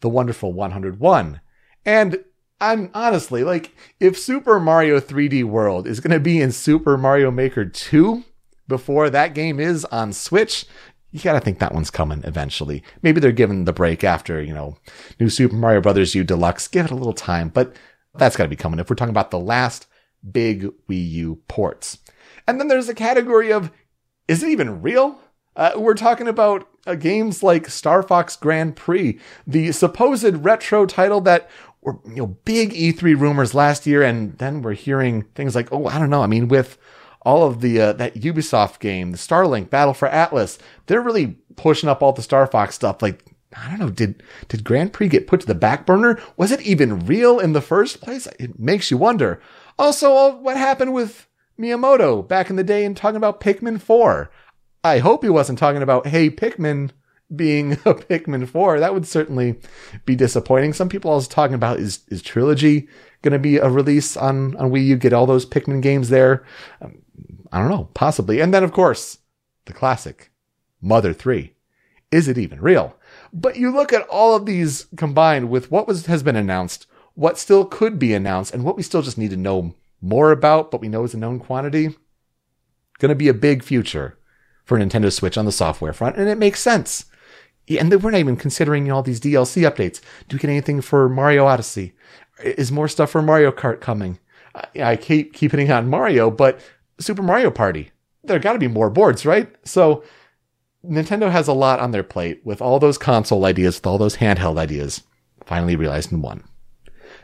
[0.00, 1.40] The Wonderful 101,
[1.86, 2.24] and
[2.60, 7.30] I'm honestly like, if Super Mario 3D World is going to be in Super Mario
[7.30, 8.22] Maker 2
[8.68, 10.66] before that game is on Switch,
[11.10, 12.84] you got to think that one's coming eventually.
[13.00, 14.76] Maybe they're giving the break after, you know,
[15.18, 16.68] New Super Mario Brothers U Deluxe.
[16.68, 17.74] Give it a little time, but
[18.14, 19.86] that's got to be coming if we're talking about the last
[20.30, 21.98] big Wii U ports.
[22.46, 23.70] And then there's a category of,
[24.28, 25.20] is it even real?
[25.54, 31.20] Uh, we're talking about uh, games like Star Fox Grand Prix, the supposed retro title
[31.22, 31.50] that
[31.82, 35.86] were you know big E3 rumors last year, and then we're hearing things like, oh,
[35.86, 36.22] I don't know.
[36.22, 36.78] I mean, with
[37.22, 41.88] all of the uh, that Ubisoft game, the Starlink Battle for Atlas, they're really pushing
[41.88, 43.02] up all the Star Fox stuff.
[43.02, 43.24] Like,
[43.54, 46.20] I don't know, did did Grand Prix get put to the back burner?
[46.36, 48.26] Was it even real in the first place?
[48.38, 49.40] It makes you wonder.
[49.78, 51.28] Also, what happened with
[51.58, 54.30] Miyamoto back in the day and talking about Pikmin 4.
[54.84, 56.90] I hope he wasn't talking about, hey, Pikmin
[57.34, 58.80] being a Pikmin 4.
[58.80, 59.58] That would certainly
[60.04, 60.72] be disappointing.
[60.72, 62.88] Some people also talking about is, is Trilogy
[63.22, 64.96] going to be a release on, on Wii U?
[64.96, 66.44] Get all those Pikmin games there?
[66.80, 67.02] Um,
[67.52, 68.40] I don't know, possibly.
[68.40, 69.18] And then, of course,
[69.66, 70.30] the classic,
[70.80, 71.54] Mother 3.
[72.10, 72.96] Is it even real?
[73.32, 77.38] But you look at all of these combined with what was has been announced, what
[77.38, 80.80] still could be announced, and what we still just need to know more about, but
[80.80, 81.96] we know is a known quantity.
[82.98, 84.18] Going to be a big future
[84.64, 87.06] for Nintendo Switch on the software front, and it makes sense.
[87.68, 90.00] And we're not even considering all these DLC updates.
[90.28, 91.94] Do we get anything for Mario Odyssey?
[92.42, 94.18] Is more stuff for Mario Kart coming?
[94.74, 96.60] I keep keep hitting on Mario, but
[96.98, 97.92] Super Mario Party.
[98.24, 99.54] There got to be more boards, right?
[99.64, 100.04] So
[100.84, 104.16] Nintendo has a lot on their plate with all those console ideas, with all those
[104.16, 105.02] handheld ideas,
[105.44, 106.44] finally realized in one.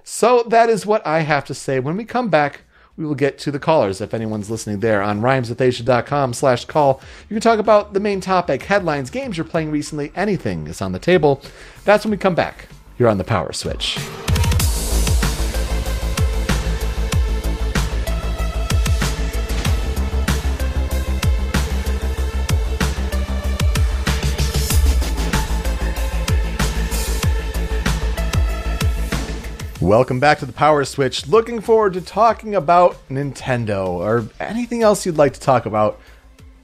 [0.05, 1.81] So that is what I have to say.
[1.81, 2.62] When we come back,
[2.99, 7.01] we will get to the callers if anyone's listening there on rhymeswithasia.com slash call.
[7.31, 10.91] You can talk about the main topic, headlines, games you're playing recently, anything is on
[10.91, 11.41] the table.
[11.85, 12.67] That's when we come back.
[12.99, 13.99] You're on the Power Switch.
[29.81, 31.29] Welcome back to the Power Switch.
[31.29, 36.01] Looking forward to talking about Nintendo or anything else you'd like to talk about.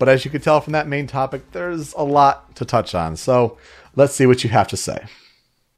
[0.00, 3.14] But as you can tell from that main topic, there's a lot to touch on.
[3.16, 3.57] So
[3.94, 5.07] let's see what you have to say.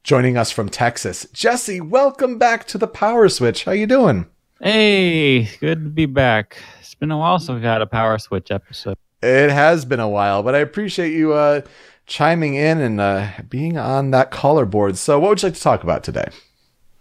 [0.03, 3.65] Joining us from Texas, Jesse, welcome back to the Power Switch.
[3.65, 4.25] How you doing?
[4.59, 6.57] Hey, good to be back.
[6.79, 8.97] It's been a while since we had a Power Switch episode.
[9.21, 11.61] It has been a while, but I appreciate you uh,
[12.07, 14.97] chiming in and uh, being on that caller board.
[14.97, 16.29] So, what would you like to talk about today?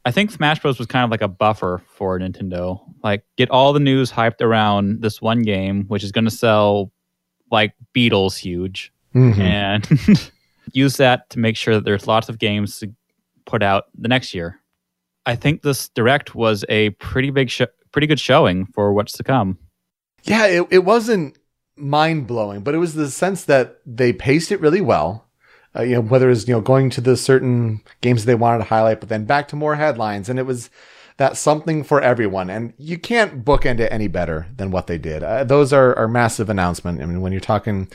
[0.07, 2.81] I think Smash Bros was kind of like a buffer for Nintendo.
[3.03, 6.92] Like get all the news hyped around this one game, which is going to sell
[7.51, 9.40] like Beatles huge, mm-hmm.
[9.40, 10.33] and
[10.73, 12.95] use that to make sure that there's lots of games to
[13.47, 14.61] put out the next year.
[15.27, 19.25] I think this direct was a pretty big, sh- pretty good showing for what's to
[19.25, 19.59] come.
[20.23, 21.37] Yeah, it, it wasn't
[21.75, 25.25] mind blowing, but it was the sense that they paced it really well
[25.76, 28.64] uh, you know, whether it's, you know, going to the certain games they wanted to
[28.64, 30.28] highlight, but then back to more headlines.
[30.28, 30.70] And it was
[31.16, 32.50] that something for everyone.
[32.50, 35.22] And you can't bookend it any better than what they did.
[35.22, 37.02] Uh, those are, are massive announcement.
[37.02, 37.88] I mean, when you're talking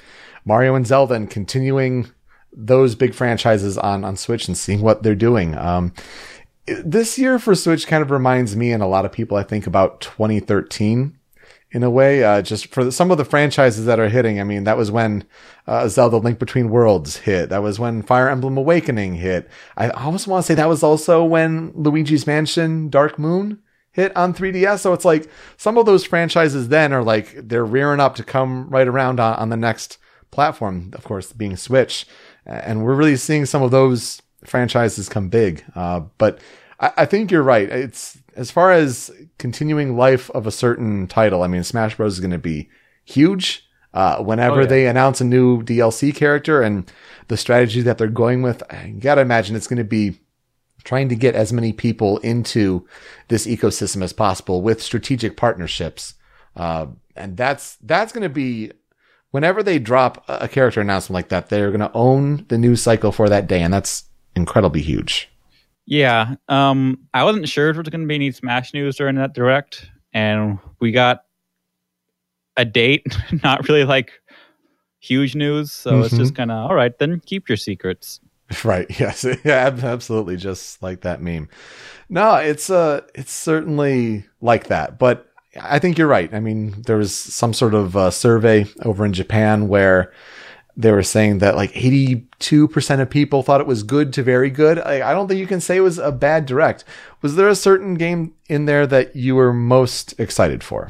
[0.46, 2.12] Mario and Zelda and continuing
[2.54, 5.58] those big franchises on, on Switch and seeing what they're doing.
[5.58, 5.94] Um,
[6.66, 9.68] this year for Switch kind of reminds me and a lot of people, I think,
[9.68, 11.18] about 2013
[11.72, 12.24] in a way.
[12.24, 14.40] Uh, just for the, some of the franchises that are hitting.
[14.40, 15.26] I mean, that was when
[15.68, 17.50] uh, Zelda Link Between Worlds hit.
[17.50, 19.50] That was when Fire Emblem Awakening hit.
[19.78, 23.60] I almost want to say that was also when Luigi's Mansion Dark Moon
[23.92, 24.80] hit on 3DS.
[24.80, 28.70] So it's like some of those franchises then are like they're rearing up to come
[28.70, 29.98] right around on, on the next
[30.32, 32.06] platform, of course, being Switch.
[32.46, 35.64] And we're really seeing some of those franchises come big.
[35.76, 36.40] Uh, but
[36.80, 37.70] I, I think you're right.
[37.70, 42.20] It's as far as continuing life of a certain title, I mean, Smash Bros is
[42.20, 42.70] going to be
[43.04, 43.68] huge.
[43.94, 44.68] Uh, whenever oh, yeah.
[44.68, 46.90] they announce a new DLC character and
[47.28, 50.18] the strategy that they're going with, you gotta imagine it's going to be
[50.84, 52.88] trying to get as many people into
[53.28, 56.16] this ecosystem as possible with strategic partnerships.
[56.56, 58.72] Uh, and that's, that's going to be
[59.32, 63.12] whenever they drop a character announcement like that, they're going to own the news cycle
[63.12, 63.62] for that day.
[63.62, 65.31] And that's incredibly huge.
[65.92, 69.16] Yeah, um, I wasn't sure if there was going to be any Smash news during
[69.16, 71.26] that direct, and we got
[72.56, 73.06] a date,
[73.44, 74.14] not really like
[75.00, 75.70] huge news.
[75.74, 76.04] So mm-hmm.
[76.04, 76.98] it's just kind of all right.
[76.98, 78.22] Then keep your secrets.
[78.64, 78.88] Right.
[79.00, 79.26] Yes.
[79.44, 79.78] Yeah.
[79.82, 80.38] Absolutely.
[80.38, 81.50] Just like that meme.
[82.08, 84.98] No, it's uh, it's certainly like that.
[84.98, 85.30] But
[85.62, 86.34] I think you're right.
[86.34, 90.14] I mean, there was some sort of uh, survey over in Japan where
[90.82, 94.80] they were saying that like 82% of people thought it was good to very good.
[94.80, 96.84] I, I, don't think you can say it was a bad direct.
[97.22, 100.90] Was there a certain game in there that you were most excited for?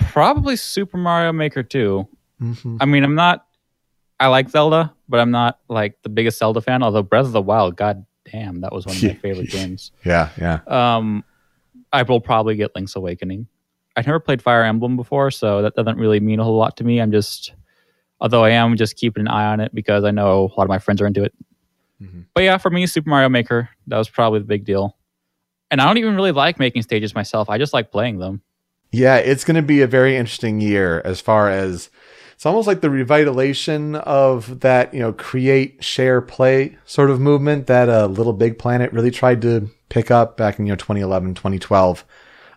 [0.00, 2.08] Probably Super Mario Maker 2.
[2.42, 2.76] Mm-hmm.
[2.80, 3.46] I mean, I'm not,
[4.18, 7.42] I like Zelda, but I'm not like the biggest Zelda fan, although Breath of the
[7.42, 9.92] Wild, god damn, that was one of my favorite games.
[10.04, 10.60] Yeah, yeah.
[10.66, 11.24] Um,
[11.92, 13.46] I will probably get Link's Awakening.
[13.96, 16.84] I've never played Fire Emblem before, so that doesn't really mean a whole lot to
[16.84, 17.00] me.
[17.00, 17.52] I'm just
[18.20, 20.68] Although I am just keeping an eye on it because I know a lot of
[20.68, 21.34] my friends are into it.
[22.02, 22.22] Mm-hmm.
[22.34, 24.96] But yeah, for me, Super Mario Maker, that was probably the big deal.
[25.70, 27.48] And I don't even really like making stages myself.
[27.48, 28.42] I just like playing them.
[28.90, 31.90] Yeah, it's going to be a very interesting year as far as
[32.34, 37.66] it's almost like the revitalization of that, you know, create, share, play sort of movement
[37.68, 41.34] that uh, Little Big Planet really tried to pick up back in, you know, 2011,
[41.34, 42.04] 2012.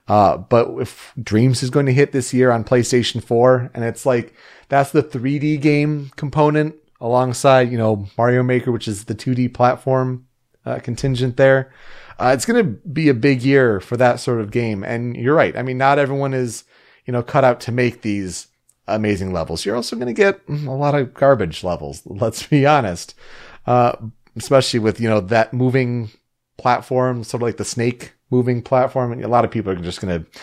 [0.07, 4.05] Uh, but if Dreams is going to hit this year on PlayStation 4, and it's
[4.05, 4.33] like
[4.69, 10.27] that's the 3D game component alongside, you know, Mario Maker, which is the 2D platform
[10.65, 11.71] uh, contingent there.
[12.19, 14.83] Uh, it's going to be a big year for that sort of game.
[14.83, 15.55] And you're right.
[15.57, 16.63] I mean, not everyone is,
[17.05, 18.47] you know, cut out to make these
[18.87, 19.65] amazing levels.
[19.65, 22.01] You're also going to get a lot of garbage levels.
[22.05, 23.15] Let's be honest.
[23.65, 23.93] Uh,
[24.35, 26.11] especially with, you know, that moving
[26.57, 29.11] platform, sort of like the snake moving platform.
[29.11, 30.39] And a lot of people are just going to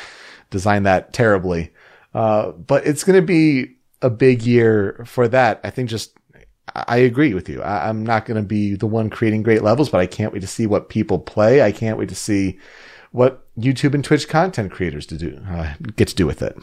[0.51, 1.73] design that terribly.
[2.15, 5.61] Uh, but it's going to be a big year for that.
[5.65, 6.17] I think just,
[6.75, 7.63] I agree with you.
[7.63, 10.41] I, am not going to be the one creating great levels, but I can't wait
[10.41, 11.63] to see what people play.
[11.63, 12.59] I can't wait to see
[13.11, 16.57] what YouTube and Twitch content creators to do, uh, get to do with it.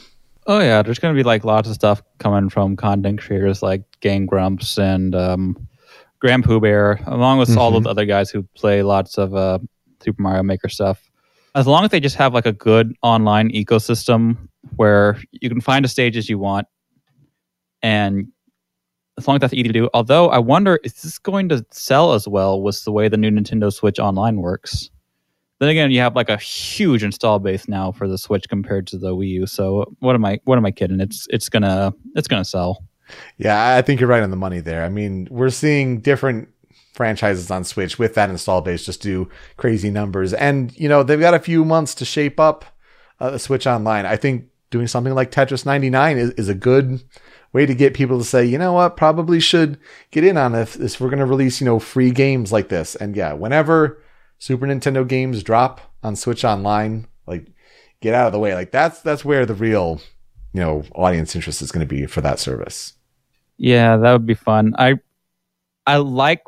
[0.49, 3.83] Oh yeah, there's going to be like lots of stuff coming from content creators like
[3.99, 5.67] Game Grumps and um,
[6.23, 7.57] GrandPOOBear, along with mm-hmm.
[7.57, 9.59] all the other guys who play lots of uh,
[10.01, 11.06] Super Mario Maker stuff.
[11.57, 14.37] As long as they just have like a good online ecosystem
[14.75, 16.67] where you can find the stages you want,
[17.81, 18.27] and
[19.17, 19.89] as long as that's easy to do.
[19.95, 23.31] Although I wonder, is this going to sell as well with the way the new
[23.31, 24.91] Nintendo Switch Online works?
[25.59, 28.97] Then again, you have like a huge install base now for the Switch compared to
[28.99, 29.47] the Wii U.
[29.47, 30.99] So what am I what am I kidding?
[30.99, 32.83] It's it's gonna it's gonna sell.
[33.37, 34.83] Yeah, I think you're right on the money there.
[34.83, 36.49] I mean, we're seeing different
[36.97, 41.19] franchises on Switch with that install base just do crazy numbers, and you know they've
[41.19, 42.65] got a few months to shape up
[43.19, 44.05] uh, Switch Online.
[44.05, 47.01] I think doing something like Tetris 99 is, is a good
[47.53, 49.79] way to get people to say, you know what, probably should
[50.11, 52.95] get in on this if we're going to release, you know, free games like this.
[52.95, 54.01] And yeah, whenever
[54.39, 57.47] Super Nintendo games drop on Switch Online, like
[58.01, 58.53] get out of the way.
[58.53, 60.01] Like that's that's where the real,
[60.53, 62.93] you know, audience interest is going to be for that service.
[63.57, 64.75] Yeah, that would be fun.
[64.77, 64.95] I
[65.85, 66.41] I like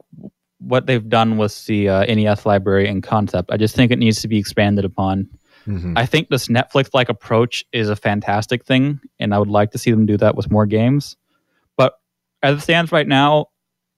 [0.60, 3.52] what they've done with the uh, NES library and concept.
[3.52, 5.30] I just think it needs to be expanded upon.
[5.68, 5.98] Mm-hmm.
[5.98, 9.78] I think this Netflix like approach is a fantastic thing, and I would like to
[9.78, 11.18] see them do that with more games.
[11.78, 11.94] But
[12.44, 13.48] as it stands right now,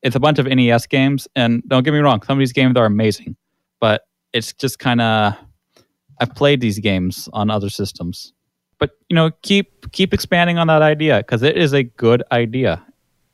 [0.02, 2.76] it's a bunch of NES games, and don't get me wrong, some of these games
[2.78, 3.36] are amazing
[3.82, 5.34] but it's just kind of
[6.22, 8.32] I've played these games on other systems.
[8.80, 12.86] But you know, keep keep expanding on that idea because it is a good idea.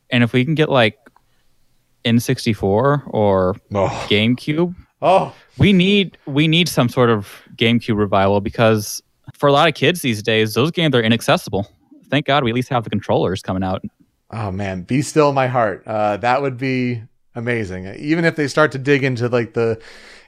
[0.10, 0.98] And if we can get like
[2.06, 4.08] N64 or oh.
[4.10, 9.02] GameCube, oh, we need we need some sort of GameCube revival because
[9.34, 11.68] for a lot of kids these days, those games are inaccessible.
[12.10, 13.84] Thank God we at least have the controllers coming out.
[14.32, 15.84] Oh man, be still my heart.
[15.86, 17.04] Uh, that would be
[17.36, 17.88] amazing.
[17.96, 19.82] Even if they start to dig into like the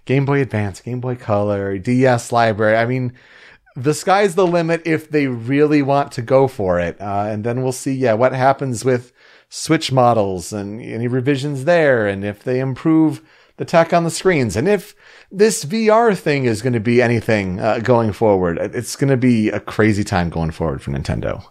[0.05, 2.77] Game Boy Advance, Game Boy Color, DS library.
[2.77, 3.13] I mean,
[3.75, 6.99] the sky's the limit if they really want to go for it.
[6.99, 9.11] Uh, and then we'll see, yeah, what happens with
[9.49, 13.21] Switch models and any revisions there, and if they improve
[13.57, 14.95] the tech on the screens, and if
[15.31, 18.57] this VR thing is going to be anything uh, going forward.
[18.57, 21.43] It's going to be a crazy time going forward for Nintendo.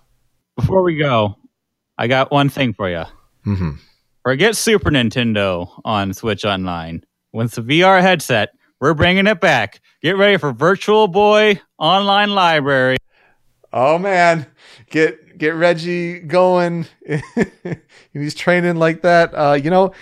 [0.57, 1.37] Before we go,
[1.97, 3.05] I got one thing for you.
[3.47, 3.71] Mm-hmm.
[4.25, 7.05] Forget Super Nintendo on Switch Online.
[7.33, 9.81] Once the VR headset, we're bringing it back.
[10.03, 12.97] Get ready for Virtual Boy Online Library.
[13.73, 14.47] Oh man,
[14.91, 16.87] get get Reggie going.
[18.13, 19.33] He's training like that.
[19.33, 19.93] Uh, you know,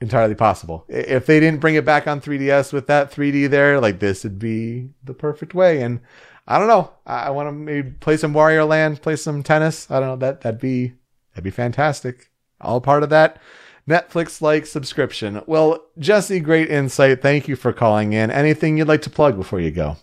[0.00, 0.84] entirely possible.
[0.88, 4.38] If they didn't bring it back on 3DS with that 3D there, like this would
[4.38, 5.82] be the perfect way.
[5.82, 6.00] And
[6.46, 6.92] I don't know.
[7.06, 9.90] I, want to maybe play some Wario Land, play some tennis.
[9.90, 10.16] I don't know.
[10.16, 10.94] That that'd be
[11.32, 12.30] that'd be fantastic.
[12.60, 13.40] All part of that
[13.88, 15.42] Netflix like subscription.
[15.46, 17.22] Well, Jesse, great insight.
[17.22, 18.30] Thank you for calling in.
[18.30, 19.96] Anything you'd like to plug before you go?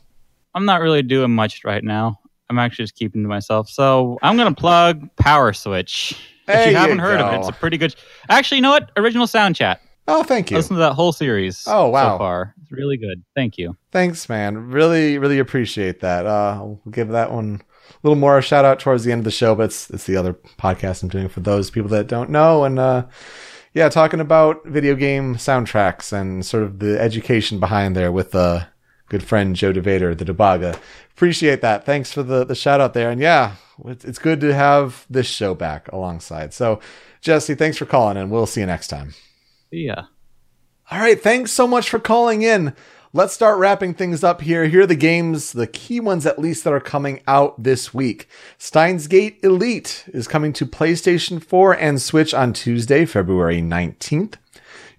[0.55, 2.19] I'm not really doing much right now.
[2.49, 3.69] I'm actually just keeping to myself.
[3.69, 6.15] So I'm going to plug Power Switch.
[6.47, 7.27] If you haven't you heard go.
[7.27, 7.95] of it, it's a pretty good.
[8.29, 8.91] Actually, you know what?
[8.97, 9.81] Original Sound Chat.
[10.07, 10.57] Oh, thank you.
[10.57, 11.63] Listen to that whole series.
[11.65, 12.15] Oh, wow.
[12.15, 13.23] So far, it's really good.
[13.35, 13.77] Thank you.
[13.91, 14.69] Thanks, man.
[14.69, 16.25] Really, really appreciate that.
[16.25, 19.31] Uh, I'll give that one a little more shout out towards the end of the
[19.31, 22.65] show, but it's, it's the other podcast I'm doing for those people that don't know.
[22.65, 23.05] And uh,
[23.73, 28.65] yeah, talking about video game soundtracks and sort of the education behind there with uh,
[29.09, 30.79] good friend Joe DeVader, the Debaga.
[31.11, 31.85] Appreciate that.
[31.85, 33.11] Thanks for the, the shout out there.
[33.11, 36.53] And yeah, it's good to have this show back alongside.
[36.53, 36.79] So,
[37.21, 39.13] Jesse, thanks for calling and we'll see you next time.
[39.69, 40.05] See ya.
[40.91, 41.21] All right.
[41.21, 42.75] Thanks so much for calling in
[43.15, 44.67] let's start wrapping things up here.
[44.67, 48.27] Here are the games, the key ones at least that are coming out this week.
[48.57, 54.35] Steins Gate Elite is coming to PlayStation 4 and Switch on Tuesday, February 19th.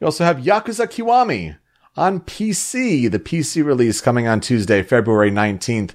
[0.00, 1.56] You also have Yakuza Kiwami
[1.96, 5.92] on PC, the PC release coming on Tuesday, February 19th.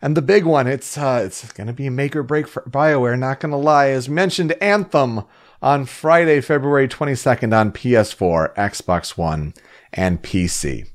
[0.00, 2.62] And the big one, it's uh, it's going to be a make or break for
[2.62, 3.88] BioWare, not going to lie.
[3.88, 5.24] As mentioned, Anthem
[5.60, 9.54] on Friday, February 22nd on PS4, Xbox One,
[9.92, 10.88] and PC.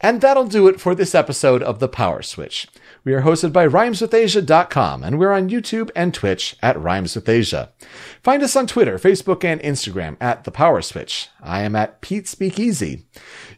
[0.00, 2.68] And that'll do it for this episode of The Power Switch.
[3.02, 7.72] We are hosted by rhymeswithasia.com and we're on YouTube and Twitch at Rhymes with Asia.
[8.22, 11.28] Find us on Twitter, Facebook, and Instagram at The Power Switch.
[11.42, 13.06] I am at Pete Speakeasy.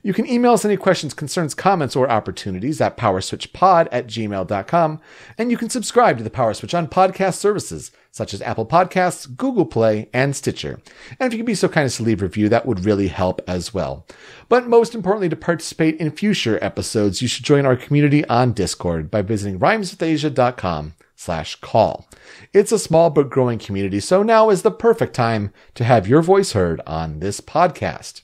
[0.02, 5.00] You can email us any questions, concerns, comments, or opportunities at powerswitchpod at gmail.com,
[5.36, 9.36] and you can subscribe to the Power Switch on podcast services such as Apple Podcasts,
[9.36, 10.80] Google Play, and Stitcher.
[11.18, 13.08] And if you could be so kind as to leave a review, that would really
[13.08, 14.06] help as well.
[14.48, 19.10] But most importantly, to participate in future episodes, you should join our community on Discord
[19.10, 22.08] by visiting rhymeswithasia.com slash call.
[22.52, 26.22] It's a small but growing community, so now is the perfect time to have your
[26.22, 28.22] voice heard on this podcast.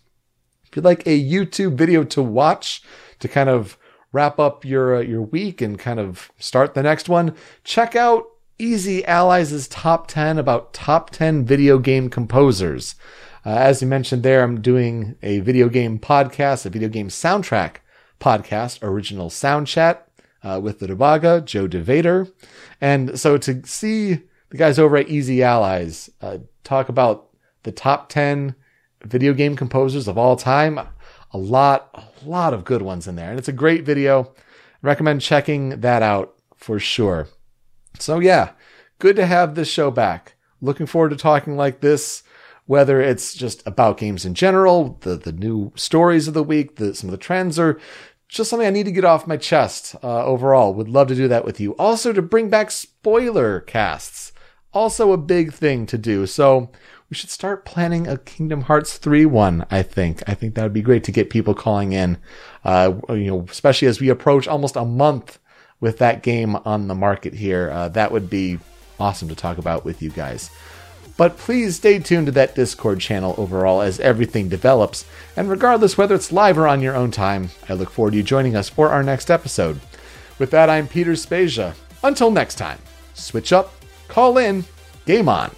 [0.77, 2.83] If you'd like a YouTube video to watch
[3.21, 3.79] to kind of
[4.13, 8.27] wrap up your uh, your week and kind of start the next one, check out
[8.59, 12.95] Easy Allies' top 10 about top 10 video game composers.
[13.47, 17.77] Uh, as you mentioned there, I'm doing a video game podcast, a video game soundtrack
[18.21, 20.07] podcast, original sound chat
[20.43, 22.31] uh, with the Debaga, Joe DeVader.
[22.83, 24.21] And so to see
[24.51, 27.29] the guys over at Easy Allies uh, talk about
[27.63, 28.55] the top 10
[29.07, 30.79] video game composers of all time,
[31.33, 33.31] a lot, a lot of good ones in there.
[33.31, 34.33] And it's a great video.
[34.37, 37.29] I recommend checking that out for sure.
[37.99, 38.51] So yeah,
[38.99, 40.35] good to have this show back.
[40.61, 42.23] Looking forward to talking like this
[42.67, 46.95] whether it's just about games in general, the, the new stories of the week, the,
[46.95, 47.79] some of the trends, or
[48.29, 50.75] just something I need to get off my chest uh, overall.
[50.75, 51.77] Would love to do that with you.
[51.77, 54.33] Also, to bring back spoiler casts.
[54.73, 56.27] Also, a big thing to do.
[56.27, 56.71] So,
[57.09, 60.23] we should start planning a Kingdom Hearts 3 one, I think.
[60.27, 62.19] I think that would be great to get people calling in,
[62.65, 65.39] uh, you know, especially as we approach almost a month
[65.81, 67.71] with that game on the market here.
[67.71, 68.59] Uh, that would be
[68.99, 70.51] awesome to talk about with you guys.
[71.17, 76.15] But please stay tuned to that Discord channel overall as everything develops, and regardless whether
[76.15, 78.91] it's live or on your own time, I look forward to you joining us for
[78.91, 79.81] our next episode.
[80.39, 81.75] With that, I'm Peter Spezia.
[82.03, 82.79] Until next time,
[83.15, 83.73] switch up,
[84.09, 84.65] call in,
[85.07, 85.51] game on.